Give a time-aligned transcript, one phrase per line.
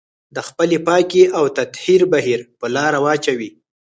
[0.35, 3.49] د خپلې پاکي او تطهير بهير په لار واچوي.